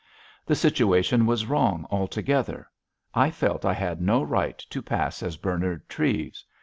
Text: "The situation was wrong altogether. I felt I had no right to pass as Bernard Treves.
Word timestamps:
"The 0.47 0.55
situation 0.55 1.27
was 1.27 1.45
wrong 1.45 1.85
altogether. 1.91 2.67
I 3.13 3.29
felt 3.29 3.65
I 3.65 3.73
had 3.73 4.01
no 4.01 4.23
right 4.23 4.57
to 4.57 4.81
pass 4.81 5.21
as 5.21 5.37
Bernard 5.37 5.87
Treves. 5.87 6.43